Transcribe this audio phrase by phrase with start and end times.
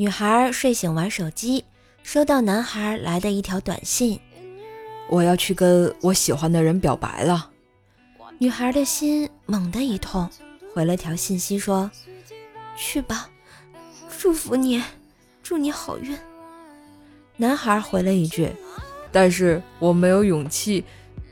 [0.00, 1.62] 女孩睡醒玩手机，
[2.02, 4.18] 收到男孩来的一条短信
[5.10, 7.50] ：“我要去跟我喜欢的人表白了。”
[8.40, 10.26] 女孩的心猛地一痛，
[10.72, 11.90] 回了条信息说
[12.78, 13.28] ：“去吧，
[14.18, 14.82] 祝福你，
[15.42, 16.16] 祝你好运。”
[17.36, 18.50] 男孩回了一句
[19.12, 20.82] ：“但是我没有勇气，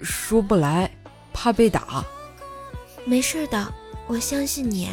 [0.02, 0.91] 说不来，
[1.32, 2.05] 怕被打。”
[3.06, 3.73] 没事的，
[4.06, 4.91] 我相信你。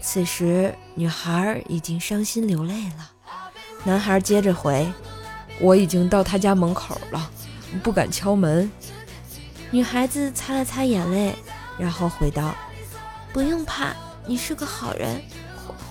[0.00, 3.10] 此时，女孩已经伤心流泪了。
[3.84, 4.90] 男孩接着回
[5.60, 7.30] ：“我已经到他家门口了，
[7.82, 8.70] 不敢敲门。”
[9.70, 11.34] 女孩子擦了擦眼泪，
[11.78, 12.54] 然后回道
[13.32, 13.94] ：“不用怕，
[14.26, 15.20] 你是个好人，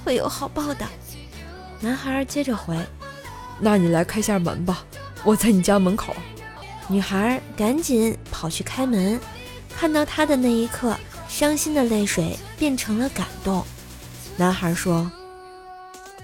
[0.03, 0.85] 会有好报的。”
[1.79, 2.75] 男孩接着回
[3.61, 4.83] ：“那你来开下门吧，
[5.23, 6.15] 我在你家门口。”
[6.89, 9.19] 女孩赶紧跑去开门，
[9.77, 10.97] 看到他的那一刻，
[11.29, 13.63] 伤心的泪水变成了感动。
[14.37, 15.11] 男孩说：“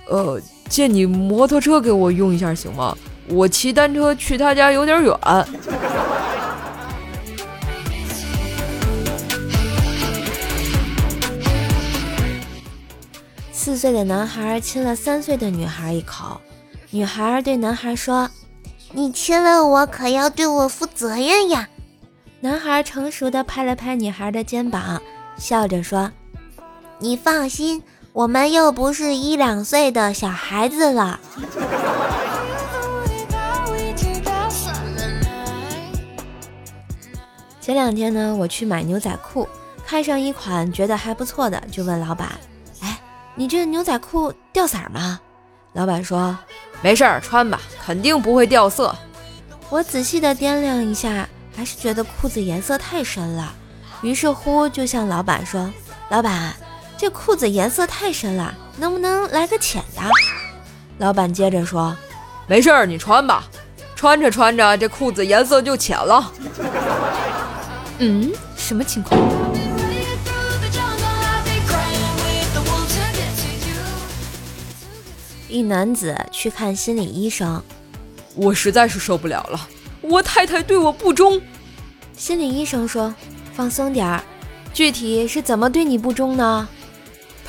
[0.07, 2.95] 呃，借你摩托车给我用一下行吗？
[3.27, 5.17] 我骑单车去他家有点远。”
[13.51, 16.39] 四岁的男孩亲了三岁的女孩一口，
[16.91, 18.29] 女孩对男孩说
[18.93, 21.67] ：“你亲了我，可要对我负责任呀。”
[22.41, 25.01] 男孩成熟的拍了拍女孩的肩膀，
[25.37, 26.11] 笑着说
[26.99, 27.81] ：“你放心。”
[28.13, 31.19] 我们又不是一两岁的小孩子了。
[37.59, 39.49] 前两天呢，我去买牛仔裤，
[39.83, 42.29] 看上一款觉得还不错的，就问老板
[42.81, 42.99] ：“哎，
[43.33, 45.19] 你这牛仔裤掉色吗？”
[45.73, 46.37] 老板说
[46.83, 48.95] ：“没事儿，穿吧，肯定不会掉色。”
[49.71, 53.51] 我仔细的掂量一下，还是觉得裤子颜色太深了，
[54.03, 55.67] 于是乎就向老板说
[56.09, 56.53] ：“老板。”
[56.97, 60.01] 这裤子颜色太深了，能不能来个浅的？
[60.99, 61.95] 老板接着说
[62.47, 63.45] ：“没事儿，你穿吧，
[63.95, 66.31] 穿着穿着这裤子颜色就浅了。”
[67.99, 69.19] 嗯，什么情况？
[75.49, 77.61] 一男子去看心理医生，
[78.33, 79.67] 我实在是受不了了，
[80.01, 81.39] 我太太对我不忠。
[82.15, 83.13] 心理医生说
[83.53, 84.23] ：“放松点儿，
[84.73, 86.67] 具体是怎么对你不忠呢？”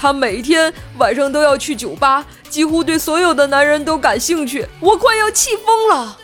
[0.05, 6.19] 他每天晚上都要去酒吧，几乎对所有的男人都感兴趣，我快要气疯了。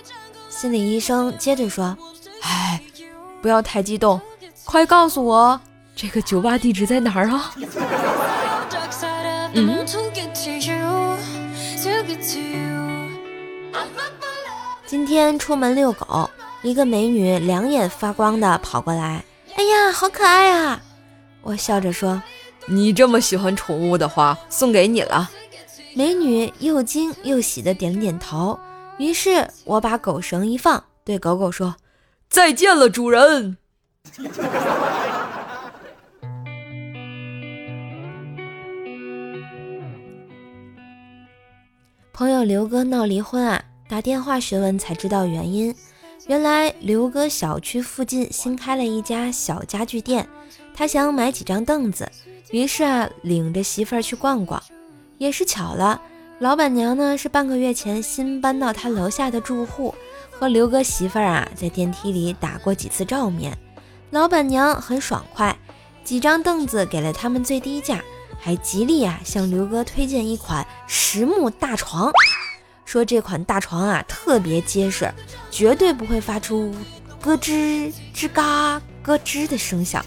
[0.50, 1.96] 心理医生接着说
[2.44, 2.78] ：“哎，
[3.40, 4.20] 不要太激动，
[4.66, 5.58] 快告诉我
[5.96, 7.54] 这个酒吧地址在哪儿啊？”
[9.54, 9.86] 嗯。
[14.86, 16.28] 今天出门遛狗，
[16.60, 19.24] 一个美女两眼发光的跑过来，
[19.56, 20.78] 哎呀，好可爱啊！
[21.40, 22.22] 我笑着说。
[22.66, 25.28] 你这么喜欢宠物的话，送给你了。
[25.94, 28.58] 美女又惊又喜的点了点头。
[28.98, 31.74] 于是我把狗绳一放，对狗狗说
[32.30, 33.56] ：“再见了，主人。
[42.12, 45.74] ”朋友刘哥闹离婚啊，打电话询问才知道原因。
[46.26, 50.28] 原来刘哥小区附近新开了一家小家具店，
[50.80, 52.10] 他想买几张凳子。
[52.52, 54.62] 于是啊，领着媳妇儿去逛逛，
[55.18, 56.00] 也是巧了，
[56.38, 59.94] 老板娘呢是半个月前新搬到他楼下的住户，
[60.30, 63.54] 和刘哥媳妇儿啊在电梯里打过几次照面。
[64.08, 65.54] 老板娘很爽快，
[66.02, 68.02] 几张凳子给了他们最低价，
[68.40, 72.10] 还极力啊向刘哥推荐一款实木大床，
[72.86, 75.12] 说这款大床啊特别结实，
[75.50, 76.74] 绝对不会发出
[77.20, 80.04] 咯吱吱嘎咯吱的声响。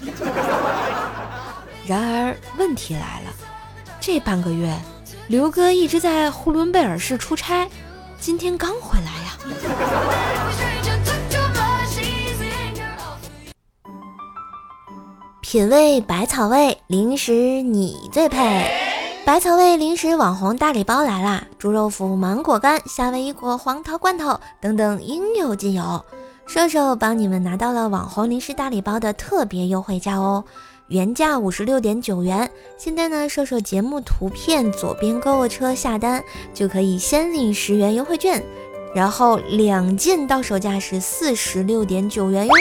[1.86, 3.30] 然而问题来了，
[4.00, 4.74] 这半个月，
[5.28, 7.68] 刘哥一直在呼伦贝尔市出差，
[8.18, 9.36] 今天刚回来呀。
[15.40, 17.32] 品味百草味零食，
[17.62, 18.68] 你最配！
[19.24, 21.44] 百草味零食网红大礼包来啦！
[21.58, 26.04] 猪肉脯、芒果干、夏威夷果、黄桃罐头等等应有尽有，
[26.46, 30.44] 瘦瘦帮你们拿到了网红零食大礼包的特别优惠价哦！
[30.88, 38.44] 原价五十六点九元，现在呢，瘦瘦节目图片左边购物车下单就可以先领十元优惠券，
[38.94, 42.52] 然后两件到手价是四十六点九元哟，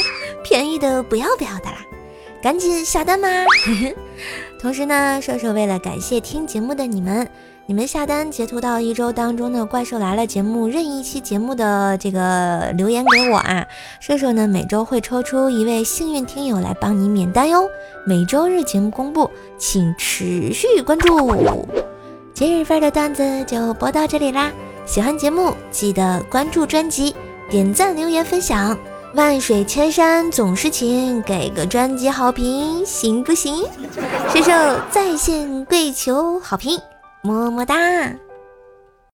[0.43, 1.85] 便宜的不要不要的啦，
[2.41, 3.27] 赶紧下单吧！
[4.59, 7.29] 同时呢，瘦瘦为了感谢听节目的你们。
[7.65, 13.65] 你们下单截图到一周当中的《怪兽来了》节目任意一期节目的这个留言给我啊，
[14.01, 17.63] 射手呢每周会抽出一位幸运听友来帮你免单哟。
[18.05, 21.65] 每周日节目公布，请持续关注。
[22.33, 24.51] 今日份的段子就播到这里啦！
[24.85, 27.15] 喜欢节目记得关注专辑、
[27.49, 28.77] 点赞、留言、分享。
[29.15, 33.63] 万水千山总是情，给个专辑好评行不行？
[34.33, 34.51] 射手
[34.91, 36.77] 在线跪求好评，
[37.23, 38.22] 么么哒！